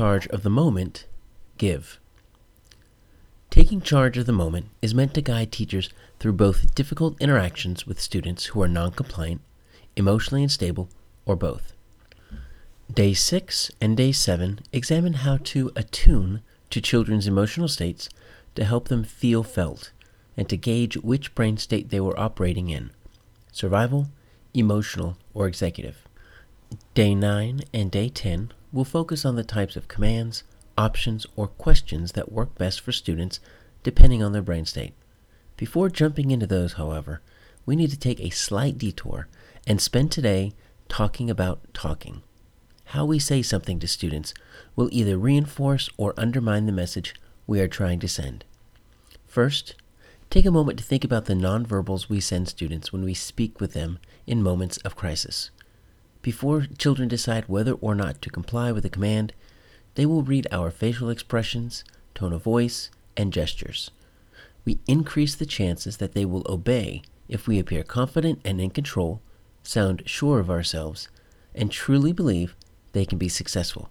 charge 0.00 0.26
of 0.28 0.42
the 0.42 0.48
moment, 0.48 1.04
give. 1.58 2.00
Taking 3.50 3.82
charge 3.82 4.16
of 4.16 4.24
the 4.24 4.32
moment 4.32 4.68
is 4.80 4.94
meant 4.94 5.12
to 5.12 5.20
guide 5.20 5.52
teachers 5.52 5.90
through 6.18 6.32
both 6.32 6.74
difficult 6.74 7.20
interactions 7.20 7.86
with 7.86 8.00
students 8.00 8.46
who 8.46 8.62
are 8.62 8.66
non-compliant, 8.66 9.42
emotionally 9.96 10.42
unstable, 10.42 10.88
or 11.26 11.36
both. 11.36 11.74
Day 12.90 13.12
6 13.12 13.72
and 13.78 13.94
Day 13.94 14.10
7 14.10 14.60
examine 14.72 15.12
how 15.12 15.36
to 15.52 15.70
attune 15.76 16.40
to 16.70 16.80
children's 16.80 17.26
emotional 17.26 17.68
states 17.68 18.08
to 18.54 18.64
help 18.64 18.88
them 18.88 19.04
feel 19.04 19.42
felt 19.42 19.92
and 20.34 20.48
to 20.48 20.56
gauge 20.56 20.96
which 20.96 21.34
brain 21.34 21.58
state 21.58 21.90
they 21.90 22.00
were 22.00 22.18
operating 22.18 22.70
in 22.70 22.90
survival, 23.52 24.08
emotional, 24.54 25.18
or 25.34 25.46
executive. 25.46 26.08
Day 26.94 27.14
9 27.14 27.60
and 27.74 27.90
Day 27.90 28.08
10 28.08 28.54
will 28.72 28.84
focus 28.84 29.24
on 29.24 29.36
the 29.36 29.44
types 29.44 29.76
of 29.76 29.88
commands, 29.88 30.44
options, 30.76 31.26
or 31.36 31.48
questions 31.48 32.12
that 32.12 32.32
work 32.32 32.56
best 32.56 32.80
for 32.80 32.92
students 32.92 33.40
depending 33.82 34.22
on 34.22 34.32
their 34.32 34.42
brain 34.42 34.64
state. 34.64 34.92
Before 35.56 35.88
jumping 35.88 36.30
into 36.30 36.46
those, 36.46 36.74
however, 36.74 37.20
we 37.66 37.76
need 37.76 37.90
to 37.90 37.98
take 37.98 38.20
a 38.20 38.30
slight 38.30 38.78
detour 38.78 39.28
and 39.66 39.80
spend 39.80 40.10
today 40.10 40.52
talking 40.88 41.30
about 41.30 41.60
talking. 41.72 42.22
How 42.86 43.04
we 43.04 43.18
say 43.18 43.42
something 43.42 43.78
to 43.78 43.88
students 43.88 44.34
will 44.74 44.88
either 44.90 45.16
reinforce 45.16 45.88
or 45.96 46.14
undermine 46.16 46.66
the 46.66 46.72
message 46.72 47.14
we 47.46 47.60
are 47.60 47.68
trying 47.68 48.00
to 48.00 48.08
send. 48.08 48.44
First, 49.26 49.74
Take 50.30 50.46
a 50.46 50.52
moment 50.52 50.78
to 50.78 50.84
think 50.84 51.02
about 51.02 51.24
the 51.24 51.34
nonverbals 51.34 52.08
we 52.08 52.20
send 52.20 52.46
students 52.46 52.92
when 52.92 53.02
we 53.02 53.14
speak 53.14 53.60
with 53.60 53.72
them 53.72 53.98
in 54.28 54.44
moments 54.44 54.76
of 54.78 54.94
crisis. 54.94 55.50
Before 56.22 56.66
children 56.78 57.08
decide 57.08 57.48
whether 57.48 57.72
or 57.72 57.94
not 57.94 58.20
to 58.22 58.30
comply 58.30 58.72
with 58.72 58.84
a 58.84 58.90
command, 58.90 59.32
they 59.94 60.06
will 60.06 60.22
read 60.22 60.46
our 60.52 60.70
facial 60.70 61.10
expressions, 61.10 61.84
tone 62.14 62.32
of 62.32 62.42
voice, 62.42 62.90
and 63.16 63.32
gestures. 63.32 63.90
We 64.64 64.78
increase 64.86 65.34
the 65.34 65.46
chances 65.46 65.96
that 65.96 66.12
they 66.12 66.24
will 66.24 66.46
obey 66.48 67.02
if 67.28 67.46
we 67.46 67.58
appear 67.58 67.82
confident 67.82 68.40
and 68.44 68.60
in 68.60 68.70
control, 68.70 69.22
sound 69.62 70.02
sure 70.06 70.38
of 70.40 70.50
ourselves, 70.50 71.08
and 71.54 71.70
truly 71.70 72.12
believe 72.12 72.54
they 72.92 73.04
can 73.04 73.18
be 73.18 73.28
successful. 73.28 73.88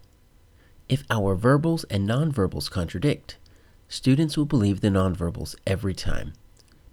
If 0.88 1.03
our 1.09 1.36
verbals 1.36 1.83
and 1.86 2.08
nonverbals 2.08 2.69
contradict, 2.69 3.38
Students 3.91 4.38
will 4.38 4.45
believe 4.45 4.81
the 4.81 4.89
nonverbals 4.89 5.55
every 5.66 5.95
time. 5.95 6.33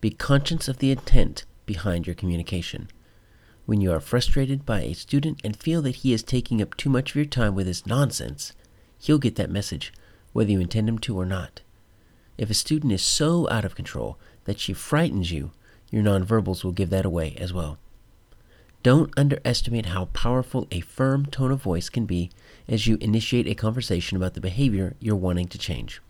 Be 0.01 0.09
conscious 0.09 0.67
of 0.67 0.79
the 0.79 0.91
intent 0.91 1.45
behind 1.67 2.07
your 2.07 2.15
communication. 2.15 2.89
When 3.67 3.81
you 3.81 3.91
are 3.91 4.01
frustrated 4.01 4.65
by 4.65 4.83
a 4.83 4.95
student 4.95 5.41
and 5.43 5.57
feel 5.57 5.83
that 5.83 5.97
he 5.97 6.13
is 6.13 6.23
taking 6.23 6.63
up 6.63 6.77
too 6.77 6.89
much 6.89 7.11
of 7.11 7.17
your 7.17 7.25
time 7.25 7.57
with 7.57 7.67
his 7.67 7.85
nonsense, 7.85 8.53
he'll 9.01 9.19
get 9.19 9.35
that 9.37 9.51
message, 9.51 9.93
whether 10.33 10.53
you 10.53 10.61
intend 10.61 10.89
him 10.89 11.01
to 11.01 11.19
or 11.19 11.27
not. 11.27 11.63
If 12.39 12.49
a 12.49 12.55
student 12.55 12.93
is 12.93 13.03
so 13.03 13.51
out 13.51 13.65
of 13.65 13.75
control 13.75 14.19
that 14.45 14.61
she 14.61 14.73
frightens 14.73 15.33
you, 15.33 15.51
your 15.91 16.05
nonverbals 16.05 16.63
will 16.63 16.71
give 16.71 16.91
that 16.91 17.05
away 17.05 17.35
as 17.39 17.53
well. 17.53 17.79
Don't 18.85 19.13
underestimate 19.17 19.87
how 19.87 20.05
powerful 20.07 20.69
a 20.71 20.79
firm 20.79 21.27
tone 21.27 21.51
of 21.51 21.61
voice 21.61 21.89
can 21.89 22.07
be 22.07 22.31
as 22.69 22.87
you 22.87 22.99
initiate 23.01 23.49
a 23.49 23.55
conversation 23.57 24.17
about 24.17 24.35
the 24.35 24.41
behavior 24.41 24.95
you're 25.01 25.17
wanting 25.17 25.49
to 25.49 25.59
change. 25.59 26.01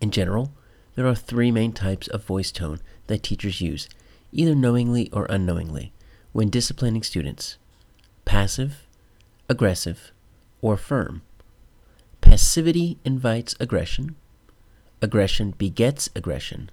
In 0.00 0.10
general, 0.10 0.52
there 0.96 1.06
are 1.06 1.14
three 1.14 1.52
main 1.52 1.72
types 1.72 2.08
of 2.08 2.24
voice 2.24 2.50
tone 2.50 2.80
that 3.06 3.22
teachers 3.22 3.60
use, 3.60 3.88
either 4.32 4.56
knowingly 4.56 5.08
or 5.12 5.26
unknowingly, 5.26 5.92
when 6.36 6.50
disciplining 6.50 7.02
students 7.02 7.56
passive, 8.26 8.86
aggressive, 9.48 10.12
or 10.60 10.76
firm. 10.76 11.22
Passivity 12.20 12.98
invites 13.06 13.56
aggression, 13.58 14.16
aggression 15.00 15.52
begets 15.52 16.10
aggression, 16.14 16.70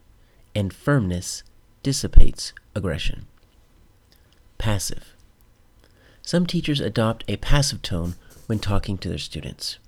and 0.53 0.73
firmness 0.73 1.43
dissipates 1.81 2.51
aggression. 2.75 3.25
Passive. 4.57 5.15
Some 6.21 6.45
teachers 6.45 6.81
adopt 6.81 7.23
a 7.29 7.37
passive 7.37 7.81
tone 7.81 8.15
when 8.47 8.59
talking 8.59 8.97
to 8.97 9.07
their 9.07 9.17
students, 9.17 9.79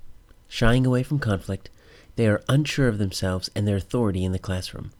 shying 0.47 0.85
away 0.85 1.03
from 1.03 1.19
conflict 1.19 1.69
they 2.15 2.27
are 2.29 2.45
unsure 2.47 2.87
of 2.87 2.97
themselves 2.97 3.49
and 3.53 3.67
their 3.67 3.75
authority 3.75 4.23
in 4.23 4.31
the 4.31 4.39
classroom. 4.39 4.93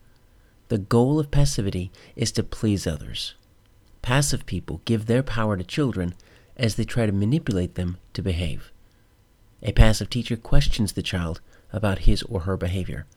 The 0.68 0.80
goal 0.80 1.18
of 1.18 1.32
passivity 1.32 1.94
is 2.18 2.34
to 2.34 2.44
please 2.44 2.86
others. 2.86 3.36
Passive 4.06 4.46
people 4.46 4.82
give 4.86 5.08
their 5.08 5.24
power 5.24 5.58
to 5.58 5.64
children 5.64 6.14
as 6.56 6.76
they 6.76 6.84
try 6.84 7.08
to 7.08 7.12
manipulate 7.12 7.74
them 7.74 7.98
to 8.14 8.22
behave. 8.22 8.72
A 9.64 9.72
passive 9.72 10.12
teacher 10.12 10.36
questions 10.36 10.94
the 10.94 11.02
child 11.02 11.42
about 11.74 12.06
his 12.06 12.22
or 12.22 12.42
her 12.42 12.56
behavior. 12.56 13.08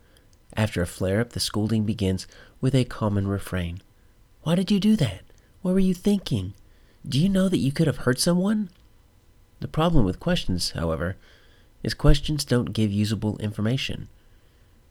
After 0.57 0.81
a 0.81 0.87
flare 0.87 1.21
up, 1.21 1.35
the 1.35 1.41
scolding 1.41 1.85
begins 1.85 2.27
with 2.63 2.75
a 2.75 2.87
common 2.87 3.29
refrain 3.29 3.83
Why 4.45 4.55
did 4.55 4.71
you 4.71 4.81
do 4.81 4.97
that? 4.97 5.25
What 5.61 5.75
were 5.75 5.79
you 5.79 5.93
thinking? 5.93 6.55
Do 7.07 7.21
you 7.21 7.29
know 7.29 7.51
that 7.51 7.59
you 7.59 7.71
could 7.71 7.87
have 7.87 7.99
hurt 7.99 8.19
someone? 8.19 8.71
The 9.61 9.69
problem 9.69 10.07
with 10.07 10.19
questions, 10.19 10.71
however, 10.71 11.17
is 11.83 11.93
questions 11.93 12.47
don't 12.47 12.73
give 12.73 12.91
usable 12.91 13.37
information. 13.41 14.09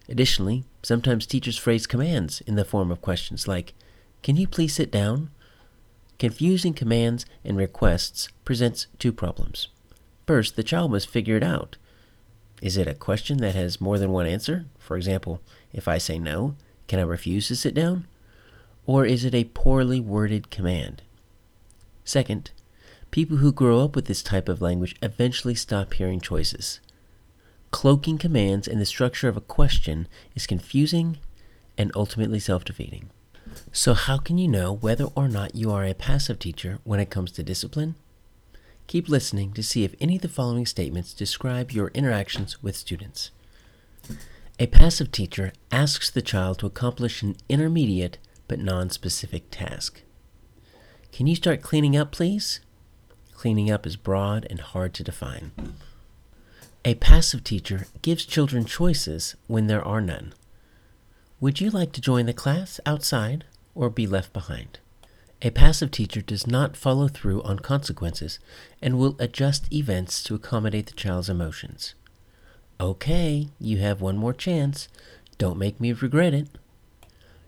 Additionally, 0.07 0.63
sometimes 0.83 1.25
teachers 1.25 1.57
phrase 1.57 1.87
commands 1.87 2.41
in 2.41 2.53
the 2.53 2.65
form 2.65 2.91
of 2.91 3.01
questions 3.01 3.47
like, 3.47 3.73
Can 4.21 4.35
you 4.35 4.47
please 4.47 4.75
sit 4.75 4.91
down? 4.91 5.31
Confusing 6.19 6.73
commands 6.73 7.25
and 7.43 7.57
requests 7.57 8.29
presents 8.43 8.87
two 8.99 9.11
problems. 9.11 9.67
First, 10.25 10.55
the 10.55 10.63
child 10.63 10.91
must 10.91 11.09
figure 11.09 11.37
it 11.37 11.43
out. 11.43 11.77
Is 12.61 12.75
it 12.75 12.87
a 12.87 12.95
question 12.95 13.37
that 13.37 13.55
has 13.55 13.79
more 13.79 13.99
than 13.99 14.11
one 14.11 14.25
answer? 14.25 14.65
For 14.79 14.97
example, 14.97 15.41
if 15.71 15.87
I 15.87 15.99
say 15.99 16.17
no, 16.17 16.55
can 16.87 16.99
I 16.99 17.03
refuse 17.03 17.47
to 17.49 17.55
sit 17.55 17.75
down? 17.75 18.07
Or 18.85 19.05
is 19.05 19.25
it 19.25 19.35
a 19.35 19.43
poorly 19.43 19.99
worded 19.99 20.49
command? 20.49 21.03
Second, 22.03 22.51
People 23.11 23.37
who 23.37 23.51
grow 23.51 23.83
up 23.83 23.95
with 23.95 24.05
this 24.05 24.21
type 24.21 24.49
of 24.49 24.61
language 24.61 24.95
eventually 25.01 25.55
stop 25.55 25.93
hearing 25.93 26.19
choices. 26.19 26.79
Cloaking 27.71 28.17
commands 28.17 28.67
in 28.67 28.79
the 28.79 28.85
structure 28.85 29.27
of 29.27 29.37
a 29.37 29.41
question 29.41 30.07
is 30.35 30.47
confusing 30.47 31.17
and 31.77 31.91
ultimately 31.95 32.39
self 32.39 32.63
defeating. 32.63 33.09
So, 33.71 33.93
how 33.93 34.17
can 34.17 34.37
you 34.37 34.47
know 34.47 34.73
whether 34.73 35.05
or 35.15 35.27
not 35.27 35.55
you 35.55 35.71
are 35.71 35.85
a 35.85 35.93
passive 35.93 36.39
teacher 36.39 36.79
when 36.83 36.99
it 36.99 37.09
comes 37.09 37.31
to 37.33 37.43
discipline? 37.43 37.95
Keep 38.87 39.09
listening 39.09 39.51
to 39.53 39.63
see 39.63 39.83
if 39.83 39.95
any 39.99 40.15
of 40.15 40.21
the 40.21 40.29
following 40.29 40.65
statements 40.65 41.13
describe 41.13 41.71
your 41.71 41.89
interactions 41.89 42.63
with 42.63 42.75
students. 42.75 43.31
A 44.59 44.67
passive 44.67 45.11
teacher 45.11 45.53
asks 45.71 46.09
the 46.09 46.21
child 46.21 46.59
to 46.59 46.65
accomplish 46.65 47.21
an 47.21 47.35
intermediate 47.49 48.17
but 48.47 48.59
non 48.59 48.89
specific 48.89 49.51
task. 49.51 50.01
Can 51.11 51.27
you 51.27 51.35
start 51.35 51.61
cleaning 51.61 51.97
up, 51.97 52.11
please? 52.11 52.61
Cleaning 53.33 53.69
up 53.69 53.85
is 53.85 53.95
broad 53.95 54.47
and 54.49 54.59
hard 54.59 54.93
to 54.95 55.03
define. 55.03 55.51
A 56.83 56.95
passive 56.95 57.43
teacher 57.43 57.87
gives 58.01 58.25
children 58.25 58.65
choices 58.65 59.35
when 59.47 59.67
there 59.67 59.83
are 59.83 60.01
none. 60.01 60.33
Would 61.39 61.61
you 61.61 61.69
like 61.69 61.91
to 61.91 62.01
join 62.01 62.25
the 62.25 62.33
class 62.33 62.79
outside 62.83 63.45
or 63.75 63.91
be 63.91 64.07
left 64.07 64.33
behind? 64.33 64.79
A 65.43 65.51
passive 65.51 65.91
teacher 65.91 66.19
does 66.19 66.47
not 66.47 66.75
follow 66.75 67.07
through 67.07 67.43
on 67.43 67.59
consequences 67.59 68.39
and 68.81 68.97
will 68.97 69.15
adjust 69.19 69.71
events 69.71 70.23
to 70.23 70.33
accommodate 70.33 70.87
the 70.87 70.93
child's 70.93 71.29
emotions. 71.29 71.93
Okay, 72.79 73.49
you 73.59 73.77
have 73.77 74.01
one 74.01 74.17
more 74.17 74.33
chance. 74.33 74.87
Don't 75.37 75.59
make 75.59 75.79
me 75.79 75.93
regret 75.93 76.33
it. 76.33 76.49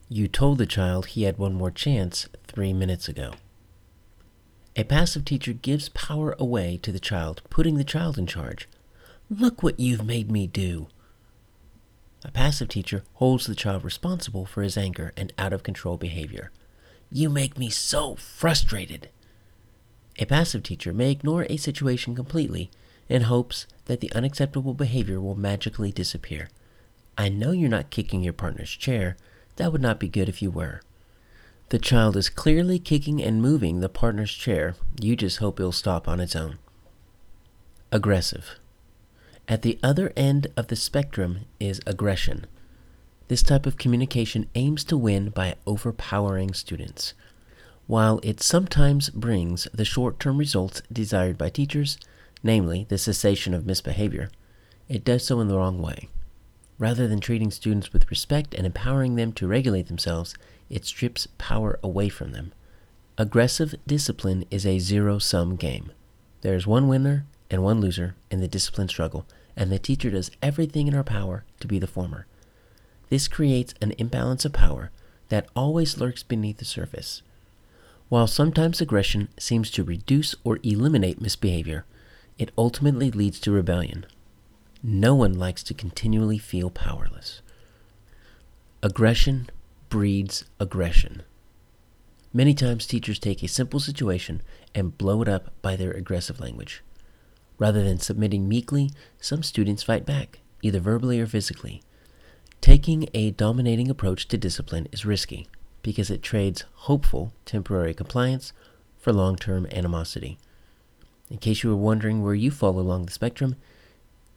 You 0.08 0.28
told 0.28 0.60
the 0.60 0.68
child 0.68 1.08
he 1.08 1.24
had 1.24 1.40
one 1.40 1.56
more 1.56 1.72
chance 1.72 2.30
three 2.46 2.74
minutes 2.74 3.10
ago. 3.10 3.34
A 4.76 4.84
passive 4.84 5.26
teacher 5.26 5.54
gives 5.54 5.90
power 5.90 6.36
away 6.38 6.78
to 6.84 6.92
the 6.92 7.00
child, 7.00 7.42
putting 7.50 7.78
the 7.78 7.84
child 7.84 8.20
in 8.20 8.28
charge. 8.28 8.70
Look 9.32 9.64
what 9.64 9.80
you've 9.80 10.06
made 10.06 10.30
me 10.30 10.46
do. 10.46 10.90
A 12.24 12.32
passive 12.32 12.68
teacher 12.68 13.04
holds 13.14 13.46
the 13.46 13.56
child 13.56 13.84
responsible 13.84 14.46
for 14.46 14.62
his 14.62 14.78
anger 14.78 15.14
and 15.16 15.32
out 15.38 15.54
of 15.54 15.64
control 15.64 15.98
behavior. 15.98 16.52
You 17.12 17.30
make 17.30 17.58
me 17.58 17.70
so 17.70 18.16
frustrated. 18.16 19.10
A 20.18 20.26
passive 20.26 20.64
teacher 20.64 20.94
may 20.94 21.12
ignore 21.12 21.46
a 21.50 21.58
situation 21.58 22.16
completely 22.16 22.70
in 23.08 23.24
hopes 23.24 23.66
that 23.86 24.02
the 24.02 24.12
unacceptable 24.14 24.74
behavior 24.74 25.20
will 25.22 25.36
magically 25.36 25.92
disappear. 25.92 26.50
I 27.18 27.30
know 27.30 27.52
you're 27.52 27.70
not 27.70 27.90
kicking 27.90 28.22
your 28.22 28.34
partner's 28.34 28.70
chair. 28.70 29.18
That 29.56 29.72
would 29.72 29.82
not 29.82 30.00
be 30.00 30.08
good 30.08 30.30
if 30.30 30.42
you 30.42 30.52
were. 30.52 30.82
The 31.70 31.80
child 31.80 32.18
is 32.18 32.30
clearly 32.30 32.80
kicking 32.80 33.22
and 33.24 33.42
moving 33.42 33.80
the 33.80 33.90
partner's 33.90 34.34
chair. 34.34 34.76
You 35.00 35.16
just 35.16 35.38
hope 35.38 35.60
it'll 35.60 35.72
stop 35.72 36.08
on 36.08 36.20
its 36.20 36.36
own. 36.36 36.60
Aggressive. 37.92 38.60
At 39.50 39.64
the 39.64 39.80
other 39.82 40.14
end 40.16 40.46
of 40.56 40.68
the 40.68 40.76
spectrum 40.76 41.40
is 41.60 41.82
aggression. 41.88 42.46
This 43.30 43.42
type 43.42 43.66
of 43.66 43.78
communication 43.78 44.48
aims 44.54 44.84
to 44.84 44.96
win 44.96 45.30
by 45.30 45.56
overpowering 45.66 46.54
students. 46.54 47.16
While 47.88 48.20
it 48.22 48.42
sometimes 48.42 49.10
brings 49.10 49.68
the 49.74 49.86
short 49.86 50.20
term 50.20 50.38
results 50.38 50.84
desired 50.94 51.36
by 51.36 51.50
teachers, 51.50 51.98
namely 52.44 52.86
the 52.90 53.00
cessation 53.00 53.56
of 53.56 53.66
misbehavior, 53.66 54.30
it 54.88 55.04
does 55.04 55.26
so 55.26 55.40
in 55.40 55.48
the 55.48 55.58
wrong 55.58 55.82
way. 55.82 56.10
Rather 56.78 57.08
than 57.08 57.20
treating 57.20 57.50
students 57.50 57.92
with 57.92 58.12
respect 58.12 58.54
and 58.54 58.68
empowering 58.68 59.16
them 59.16 59.34
to 59.34 59.48
regulate 59.48 59.88
themselves, 59.88 60.36
it 60.70 60.86
strips 60.86 61.28
power 61.40 61.80
away 61.82 62.08
from 62.08 62.34
them. 62.34 62.54
Aggressive 63.18 63.74
discipline 63.88 64.46
is 64.52 64.68
a 64.68 64.78
zero 64.78 65.18
sum 65.18 65.56
game. 65.56 65.92
There 66.42 66.56
is 66.56 66.68
one 66.68 66.88
winner 66.88 67.26
and 67.50 67.64
one 67.64 67.82
loser 67.82 68.16
in 68.30 68.42
the 68.42 68.48
discipline 68.48 68.88
struggle, 68.88 69.26
and 69.56 69.72
the 69.72 69.80
teacher 69.80 70.10
does 70.10 70.32
everything 70.42 70.88
in 70.88 70.94
her 70.94 71.04
power 71.04 71.44
to 71.60 71.68
be 71.68 71.80
the 71.80 71.88
former. 71.88 72.26
This 73.10 73.28
creates 73.28 73.74
an 73.82 73.94
imbalance 73.98 74.46
of 74.46 74.54
power 74.54 74.92
that 75.30 75.50
always 75.56 75.98
lurks 75.98 76.24
beneath 76.24 76.58
the 76.58 76.66
surface. 76.66 77.22
While 78.10 78.28
sometimes 78.28 78.82
aggression 78.82 79.30
seems 79.38 79.70
to 79.72 79.84
reduce 79.84 80.36
or 80.44 80.60
eliminate 80.64 81.22
misbehavior, 81.22 81.86
it 82.38 82.52
ultimately 82.58 83.12
leads 83.12 83.40
to 83.42 83.52
rebellion. 83.52 84.06
No 84.82 85.14
one 85.14 85.38
likes 85.38 85.62
to 85.64 85.74
continually 85.74 86.38
feel 86.38 86.70
powerless. 86.70 87.42
Aggression 88.82 89.50
breeds 89.90 90.46
aggression. 90.60 91.24
Many 92.32 92.54
times, 92.54 92.86
teachers 92.86 93.20
take 93.20 93.44
a 93.44 93.48
simple 93.48 93.80
situation 93.80 94.42
and 94.74 94.98
blow 94.98 95.22
it 95.22 95.28
up 95.28 95.52
by 95.62 95.76
their 95.76 95.92
aggressive 95.92 96.40
language. 96.40 96.84
Rather 97.60 97.84
than 97.84 98.00
submitting 98.00 98.48
meekly, 98.48 98.90
some 99.20 99.44
students 99.44 99.84
fight 99.84 100.06
back, 100.06 100.40
either 100.62 100.80
verbally 100.80 101.20
or 101.20 101.28
physically. 101.28 101.84
Taking 102.62 103.08
a 103.14 103.32
dominating 103.32 103.90
approach 103.90 104.28
to 104.30 104.38
discipline 104.38 104.88
is 104.92 105.06
risky 105.06 105.48
because 105.84 106.10
it 106.10 106.24
trades 106.24 106.66
hopeful 106.74 107.34
temporary 107.46 107.94
compliance 107.94 108.54
for 108.98 109.14
long 109.14 109.36
term 109.36 109.68
animosity. 109.72 110.38
In 111.30 111.38
case 111.38 111.64
you 111.64 111.70
were 111.70 111.76
wondering 111.76 112.24
where 112.24 112.34
you 112.34 112.50
fall 112.50 112.80
along 112.80 113.06
the 113.06 113.12
spectrum, 113.12 113.56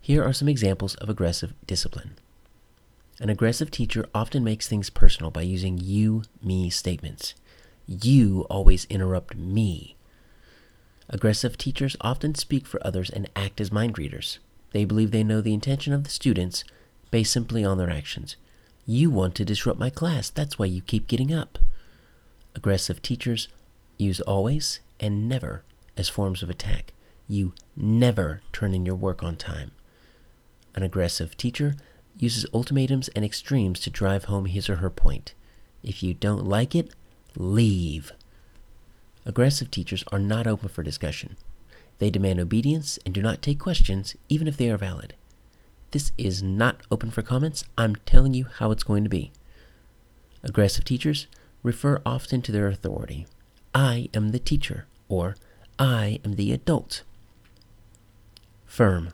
here 0.00 0.22
are 0.22 0.32
some 0.32 0.48
examples 0.48 0.94
of 0.96 1.08
aggressive 1.08 1.54
discipline. 1.66 2.16
An 3.20 3.30
aggressive 3.30 3.70
teacher 3.70 4.06
often 4.14 4.42
makes 4.42 4.66
things 4.66 4.90
personal 4.90 5.30
by 5.30 5.42
using 5.42 5.78
you 5.78 6.24
me 6.42 6.70
statements. 6.70 7.34
You 7.86 8.46
always 8.50 8.84
interrupt 8.86 9.36
me. 9.36 9.96
Aggressive 11.12 11.58
teachers 11.58 11.94
often 12.00 12.34
speak 12.34 12.66
for 12.66 12.84
others 12.84 13.10
and 13.10 13.28
act 13.36 13.60
as 13.60 13.70
mind 13.70 13.98
readers. 13.98 14.38
They 14.72 14.86
believe 14.86 15.10
they 15.10 15.22
know 15.22 15.42
the 15.42 15.52
intention 15.52 15.92
of 15.92 16.04
the 16.04 16.10
students 16.10 16.64
based 17.10 17.32
simply 17.32 17.62
on 17.62 17.76
their 17.76 17.90
actions. 17.90 18.36
You 18.86 19.10
want 19.10 19.34
to 19.34 19.44
disrupt 19.44 19.78
my 19.78 19.90
class, 19.90 20.30
that's 20.30 20.58
why 20.58 20.66
you 20.66 20.80
keep 20.80 21.06
getting 21.06 21.32
up. 21.32 21.58
Aggressive 22.54 23.02
teachers 23.02 23.48
use 23.98 24.22
always 24.22 24.80
and 24.98 25.28
never 25.28 25.62
as 25.98 26.08
forms 26.08 26.42
of 26.42 26.48
attack. 26.48 26.94
You 27.28 27.52
never 27.76 28.40
turn 28.52 28.74
in 28.74 28.86
your 28.86 28.94
work 28.94 29.22
on 29.22 29.36
time. 29.36 29.72
An 30.74 30.82
aggressive 30.82 31.36
teacher 31.36 31.76
uses 32.18 32.46
ultimatums 32.54 33.08
and 33.08 33.24
extremes 33.24 33.80
to 33.80 33.90
drive 33.90 34.24
home 34.24 34.46
his 34.46 34.70
or 34.70 34.76
her 34.76 34.90
point. 34.90 35.34
If 35.82 36.02
you 36.02 36.14
don't 36.14 36.46
like 36.46 36.74
it, 36.74 36.94
leave. 37.36 38.12
Aggressive 39.24 39.70
teachers 39.70 40.04
are 40.10 40.18
not 40.18 40.46
open 40.46 40.68
for 40.68 40.82
discussion. 40.82 41.36
They 41.98 42.10
demand 42.10 42.40
obedience 42.40 42.98
and 43.06 43.14
do 43.14 43.22
not 43.22 43.42
take 43.42 43.60
questions, 43.60 44.16
even 44.28 44.48
if 44.48 44.56
they 44.56 44.70
are 44.70 44.76
valid. 44.76 45.14
This 45.92 46.10
is 46.18 46.42
not 46.42 46.80
open 46.90 47.10
for 47.10 47.22
comments. 47.22 47.64
I'm 47.78 47.96
telling 47.96 48.34
you 48.34 48.46
how 48.58 48.70
it's 48.70 48.82
going 48.82 49.04
to 49.04 49.10
be. 49.10 49.30
Aggressive 50.42 50.84
teachers 50.84 51.26
refer 51.62 52.00
often 52.04 52.42
to 52.42 52.52
their 52.52 52.66
authority. 52.66 53.26
I 53.74 54.08
am 54.12 54.30
the 54.30 54.38
teacher, 54.38 54.86
or 55.08 55.36
I 55.78 56.18
am 56.24 56.34
the 56.34 56.52
adult. 56.52 57.02
Firm. 58.66 59.10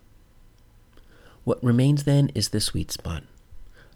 What 1.45 1.63
remains 1.63 2.05
then 2.05 2.31
is 2.35 2.49
the 2.49 2.61
sweet 2.61 2.91
spot. 2.91 3.25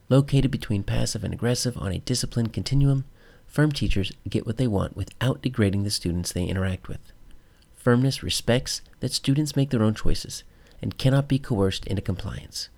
Located 0.08 0.50
between 0.50 0.82
passive 0.82 1.24
and 1.24 1.32
aggressive 1.32 1.78
on 1.78 1.92
a 1.92 2.00
discipline 2.00 2.48
continuum, 2.48 3.04
firm 3.52 3.70
teachers 3.70 4.10
get 4.28 4.46
what 4.46 4.56
they 4.56 4.66
want 4.66 4.96
without 4.96 5.42
degrading 5.42 5.84
the 5.84 5.90
students 5.90 6.32
they 6.32 6.44
interact 6.44 6.88
with. 6.88 7.12
Firmness 7.76 8.22
respects 8.22 8.80
that 9.00 9.12
students 9.12 9.54
make 9.54 9.70
their 9.70 9.82
own 9.82 9.94
choices 9.94 10.42
and 10.80 10.96
cannot 10.96 11.28
be 11.28 11.38
coerced 11.38 11.86
into 11.86 12.00
compliance. 12.00 12.70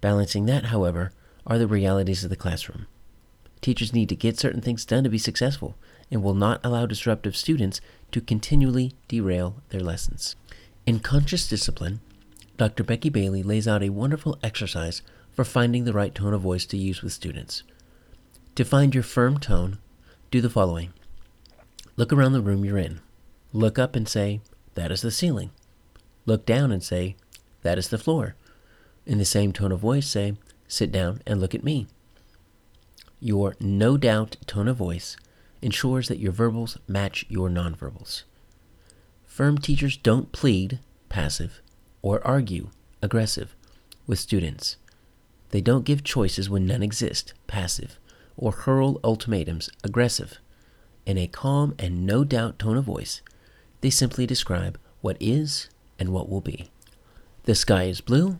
Balancing 0.00 0.46
that, 0.46 0.66
however, 0.66 1.12
are 1.46 1.58
the 1.58 1.66
realities 1.66 2.24
of 2.24 2.30
the 2.30 2.36
classroom. 2.36 2.86
Teachers 3.60 3.92
need 3.92 4.08
to 4.08 4.16
get 4.16 4.38
certain 4.38 4.62
things 4.62 4.86
done 4.86 5.04
to 5.04 5.10
be 5.10 5.18
successful 5.18 5.76
and 6.10 6.22
will 6.22 6.34
not 6.34 6.60
allow 6.64 6.86
disruptive 6.86 7.36
students 7.36 7.82
to 8.10 8.22
continually 8.22 8.94
derail 9.06 9.56
their 9.68 9.82
lessons. 9.82 10.34
In 10.86 11.00
Conscious 11.00 11.46
Discipline, 11.46 12.00
Dr. 12.56 12.84
Becky 12.84 13.10
Bailey 13.10 13.42
lays 13.42 13.68
out 13.68 13.82
a 13.82 13.90
wonderful 13.90 14.38
exercise 14.42 15.02
for 15.32 15.44
finding 15.44 15.84
the 15.84 15.92
right 15.92 16.14
tone 16.14 16.32
of 16.32 16.40
voice 16.40 16.64
to 16.66 16.78
use 16.78 17.02
with 17.02 17.12
students. 17.12 17.62
To 18.56 18.64
find 18.64 18.94
your 18.94 19.04
firm 19.04 19.38
tone, 19.38 19.78
do 20.30 20.40
the 20.40 20.48
following 20.48 20.92
Look 21.96 22.12
around 22.12 22.32
the 22.32 22.40
room 22.40 22.64
you're 22.64 22.78
in. 22.78 23.00
Look 23.52 23.80
up 23.80 23.96
and 23.96 24.08
say, 24.08 24.40
That 24.74 24.92
is 24.92 25.02
the 25.02 25.10
ceiling. 25.10 25.50
Look 26.24 26.46
down 26.46 26.70
and 26.70 26.82
say, 26.82 27.16
That 27.62 27.78
is 27.78 27.88
the 27.88 27.98
floor. 27.98 28.36
In 29.06 29.18
the 29.18 29.24
same 29.24 29.52
tone 29.52 29.72
of 29.72 29.80
voice, 29.80 30.06
say, 30.06 30.34
Sit 30.68 30.92
down 30.92 31.20
and 31.26 31.40
look 31.40 31.52
at 31.54 31.64
me. 31.64 31.88
Your 33.18 33.56
no 33.58 33.96
doubt 33.96 34.36
tone 34.46 34.68
of 34.68 34.76
voice 34.76 35.16
ensures 35.62 36.06
that 36.06 36.20
your 36.20 36.32
verbals 36.32 36.78
match 36.86 37.26
your 37.28 37.48
nonverbals. 37.48 38.22
Firm 39.26 39.58
teachers 39.58 39.96
don't 39.96 40.30
plead, 40.30 40.78
passive, 41.08 41.60
or 42.02 42.24
argue, 42.24 42.70
aggressive, 43.02 43.56
with 44.06 44.20
students. 44.20 44.76
They 45.50 45.60
don't 45.60 45.84
give 45.84 46.04
choices 46.04 46.48
when 46.48 46.66
none 46.66 46.84
exist, 46.84 47.34
passive, 47.48 47.98
or 48.40 48.52
hurl 48.52 48.98
ultimatums, 49.04 49.68
aggressive. 49.84 50.38
In 51.04 51.18
a 51.18 51.26
calm 51.26 51.74
and 51.78 52.06
no 52.06 52.24
doubt 52.24 52.58
tone 52.58 52.78
of 52.78 52.84
voice, 52.84 53.20
they 53.82 53.90
simply 53.90 54.26
describe 54.26 54.78
what 55.02 55.18
is 55.20 55.68
and 55.98 56.08
what 56.08 56.28
will 56.28 56.40
be. 56.40 56.70
The 57.44 57.54
sky 57.54 57.84
is 57.84 58.00
blue. 58.00 58.38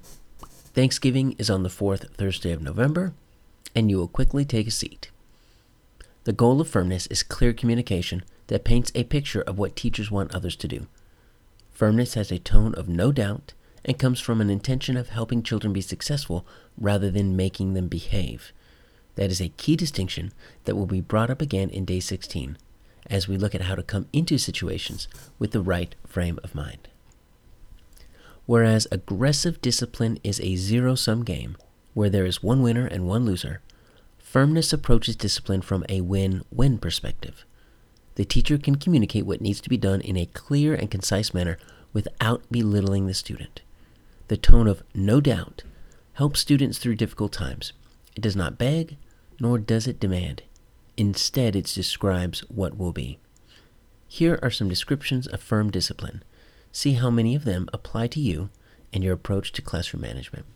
Thanksgiving 0.74 1.36
is 1.38 1.50
on 1.50 1.62
the 1.62 1.68
fourth 1.68 2.14
Thursday 2.16 2.52
of 2.52 2.62
November, 2.62 3.12
and 3.74 3.90
you 3.90 3.98
will 3.98 4.08
quickly 4.08 4.44
take 4.44 4.66
a 4.66 4.70
seat. 4.70 5.10
The 6.24 6.32
goal 6.32 6.60
of 6.60 6.68
firmness 6.68 7.06
is 7.08 7.22
clear 7.22 7.52
communication 7.52 8.24
that 8.46 8.64
paints 8.64 8.90
a 8.94 9.04
picture 9.04 9.42
of 9.42 9.58
what 9.58 9.76
teachers 9.76 10.10
want 10.10 10.34
others 10.34 10.56
to 10.56 10.68
do. 10.68 10.86
Firmness 11.70 12.14
has 12.14 12.30
a 12.30 12.38
tone 12.38 12.74
of 12.74 12.88
no 12.88 13.12
doubt 13.12 13.52
and 13.84 13.98
comes 13.98 14.20
from 14.20 14.40
an 14.40 14.50
intention 14.50 14.96
of 14.96 15.10
helping 15.10 15.42
children 15.42 15.72
be 15.72 15.80
successful 15.80 16.46
rather 16.78 17.10
than 17.10 17.36
making 17.36 17.74
them 17.74 17.88
behave. 17.88 18.52
That 19.20 19.30
is 19.30 19.42
a 19.42 19.50
key 19.50 19.76
distinction 19.76 20.32
that 20.64 20.76
will 20.76 20.86
be 20.86 21.02
brought 21.02 21.28
up 21.28 21.42
again 21.42 21.68
in 21.68 21.84
day 21.84 22.00
16 22.00 22.56
as 23.10 23.28
we 23.28 23.36
look 23.36 23.54
at 23.54 23.60
how 23.60 23.74
to 23.74 23.82
come 23.82 24.06
into 24.14 24.38
situations 24.38 25.08
with 25.38 25.50
the 25.50 25.60
right 25.60 25.94
frame 26.06 26.38
of 26.42 26.54
mind. 26.54 26.88
Whereas 28.46 28.88
aggressive 28.90 29.60
discipline 29.60 30.18
is 30.24 30.40
a 30.40 30.56
zero 30.56 30.94
sum 30.94 31.22
game 31.22 31.58
where 31.92 32.08
there 32.08 32.24
is 32.24 32.42
one 32.42 32.62
winner 32.62 32.86
and 32.86 33.06
one 33.06 33.26
loser, 33.26 33.60
firmness 34.16 34.72
approaches 34.72 35.16
discipline 35.16 35.60
from 35.60 35.84
a 35.90 36.00
win 36.00 36.42
win 36.50 36.78
perspective. 36.78 37.44
The 38.14 38.24
teacher 38.24 38.56
can 38.56 38.76
communicate 38.76 39.26
what 39.26 39.42
needs 39.42 39.60
to 39.60 39.68
be 39.68 39.76
done 39.76 40.00
in 40.00 40.16
a 40.16 40.24
clear 40.24 40.72
and 40.74 40.90
concise 40.90 41.34
manner 41.34 41.58
without 41.92 42.50
belittling 42.50 43.06
the 43.06 43.12
student. 43.12 43.60
The 44.28 44.38
tone 44.38 44.66
of 44.66 44.82
no 44.94 45.20
doubt 45.20 45.62
helps 46.14 46.40
students 46.40 46.78
through 46.78 46.96
difficult 46.96 47.32
times. 47.32 47.74
It 48.16 48.22
does 48.22 48.34
not 48.34 48.56
beg, 48.56 48.96
nor 49.40 49.58
does 49.58 49.86
it 49.86 49.98
demand. 49.98 50.42
Instead, 50.96 51.56
it 51.56 51.64
describes 51.64 52.40
what 52.50 52.76
will 52.76 52.92
be. 52.92 53.18
Here 54.06 54.38
are 54.42 54.50
some 54.50 54.68
descriptions 54.68 55.26
of 55.26 55.40
firm 55.40 55.70
discipline. 55.70 56.22
See 56.72 56.92
how 56.92 57.10
many 57.10 57.34
of 57.34 57.44
them 57.44 57.68
apply 57.72 58.08
to 58.08 58.20
you 58.20 58.50
and 58.92 59.02
your 59.02 59.14
approach 59.14 59.52
to 59.52 59.62
classroom 59.62 60.02
management. 60.02 60.46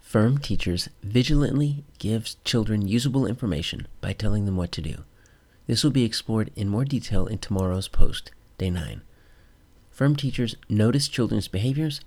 Firm 0.00 0.38
teachers 0.38 0.88
vigilantly 1.02 1.84
give 1.98 2.34
children 2.42 2.88
usable 2.88 3.26
information 3.26 3.86
by 4.00 4.12
telling 4.12 4.44
them 4.44 4.56
what 4.56 4.72
to 4.72 4.82
do. 4.82 5.04
This 5.66 5.84
will 5.84 5.92
be 5.92 6.04
explored 6.04 6.50
in 6.56 6.68
more 6.68 6.84
detail 6.84 7.26
in 7.26 7.38
tomorrow's 7.38 7.86
post, 7.86 8.32
day 8.58 8.70
9. 8.70 9.02
Firm 9.90 10.16
teachers 10.16 10.56
notice 10.68 11.06
children's 11.06 11.46
behaviors 11.46 12.00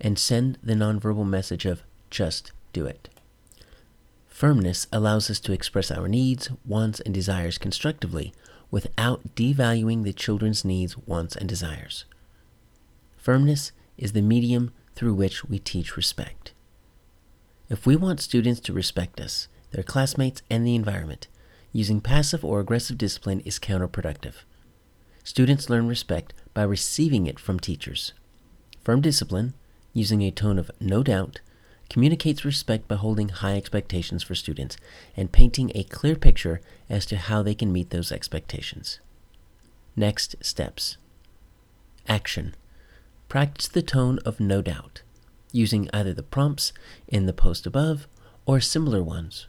and 0.00 0.18
send 0.18 0.56
the 0.62 0.74
nonverbal 0.74 1.26
message 1.26 1.66
of 1.66 1.82
just 2.08 2.52
do 2.72 2.86
it. 2.86 3.08
Firmness 4.40 4.86
allows 4.90 5.28
us 5.28 5.38
to 5.40 5.52
express 5.52 5.90
our 5.90 6.08
needs, 6.08 6.48
wants, 6.64 6.98
and 7.00 7.12
desires 7.12 7.58
constructively 7.58 8.32
without 8.70 9.34
devaluing 9.34 10.02
the 10.02 10.14
children's 10.14 10.64
needs, 10.64 10.96
wants, 10.96 11.36
and 11.36 11.46
desires. 11.46 12.06
Firmness 13.18 13.72
is 13.98 14.12
the 14.12 14.22
medium 14.22 14.72
through 14.94 15.12
which 15.12 15.44
we 15.44 15.58
teach 15.58 15.94
respect. 15.94 16.54
If 17.68 17.84
we 17.84 17.96
want 17.96 18.20
students 18.20 18.60
to 18.60 18.72
respect 18.72 19.20
us, 19.20 19.46
their 19.72 19.84
classmates, 19.84 20.40
and 20.48 20.66
the 20.66 20.74
environment, 20.74 21.28
using 21.70 22.00
passive 22.00 22.42
or 22.42 22.60
aggressive 22.60 22.96
discipline 22.96 23.40
is 23.40 23.58
counterproductive. 23.58 24.36
Students 25.22 25.68
learn 25.68 25.86
respect 25.86 26.32
by 26.54 26.62
receiving 26.62 27.26
it 27.26 27.38
from 27.38 27.60
teachers. 27.60 28.14
Firm 28.84 29.02
discipline, 29.02 29.52
using 29.92 30.22
a 30.22 30.30
tone 30.30 30.58
of 30.58 30.70
no 30.80 31.02
doubt, 31.02 31.40
communicates 31.90 32.44
respect 32.44 32.88
by 32.88 32.94
holding 32.94 33.28
high 33.28 33.56
expectations 33.56 34.22
for 34.22 34.34
students 34.34 34.78
and 35.16 35.32
painting 35.32 35.70
a 35.74 35.82
clear 35.84 36.16
picture 36.16 36.60
as 36.88 37.04
to 37.04 37.16
how 37.16 37.42
they 37.42 37.54
can 37.54 37.72
meet 37.72 37.90
those 37.90 38.12
expectations. 38.12 39.00
Next 39.96 40.36
steps 40.40 40.96
Action 42.08 42.54
Practice 43.28 43.68
the 43.68 43.82
tone 43.82 44.18
of 44.24 44.40
no 44.40 44.62
doubt, 44.62 45.02
using 45.52 45.90
either 45.92 46.14
the 46.14 46.22
prompts 46.22 46.72
in 47.06 47.26
the 47.26 47.32
post 47.32 47.66
above 47.66 48.06
or 48.46 48.60
similar 48.60 49.02
ones. 49.02 49.46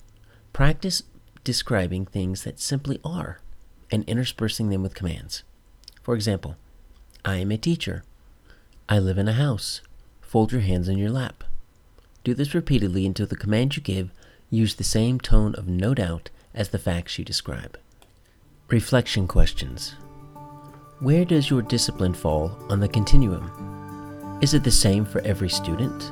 Practice 0.52 1.04
describing 1.44 2.06
things 2.06 2.44
that 2.44 2.60
simply 2.60 3.00
are 3.04 3.40
and 3.92 4.04
interspersing 4.06 4.70
them 4.70 4.84
with 4.84 4.94
commands. 4.94 5.44
For 6.02 6.16
example, 6.16 6.56
I 7.24 7.38
am 7.38 7.52
a 7.52 7.58
teacher. 7.58 8.04
I 8.90 9.00
live 9.00 9.18
in 9.18 9.28
a 9.28 9.34
house. 9.34 9.82
Fold 10.22 10.52
your 10.52 10.62
hands 10.62 10.88
in 10.88 10.98
your 10.98 11.10
lap. 11.10 11.44
Do 12.24 12.34
this 12.34 12.54
repeatedly 12.54 13.06
until 13.06 13.26
the 13.26 13.36
command 13.36 13.76
you 13.76 13.82
give 13.82 14.12
use 14.52 14.76
the 14.76 14.84
same 14.84 15.20
tone 15.20 15.56
of 15.56 15.68
no 15.68 15.94
doubt 15.94 16.30
as 16.54 16.70
the 16.70 16.78
facts 16.78 17.18
you 17.18 17.26
describe. 17.26 17.80
Reflection 18.68 19.28
questions. 19.28 19.96
Where 21.00 21.26
does 21.26 21.50
your 21.50 21.62
discipline 21.62 22.14
fall 22.14 22.56
on 22.70 22.80
the 22.80 22.88
continuum? 22.88 24.40
Is 24.42 24.54
it 24.54 24.64
the 24.64 24.72
same 24.72 25.04
for 25.04 25.22
every 25.22 25.50
student? 25.50 26.12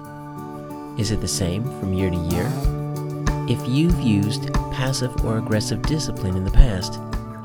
Is 1.00 1.12
it 1.12 1.22
the 1.22 1.28
same 1.28 1.64
from 1.80 1.94
year 1.94 2.10
to 2.10 2.18
year? 2.18 2.52
If 3.48 3.68
you've 3.68 4.00
used 4.00 4.54
passive 4.72 5.26
or 5.26 5.38
aggressive 5.38 5.82
discipline 5.84 6.36
in 6.36 6.44
the 6.44 6.52
past, 6.52 6.96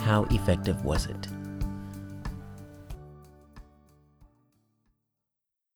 how 0.01 0.27
effective 0.31 0.85
was 0.85 1.07
it? 1.07 1.29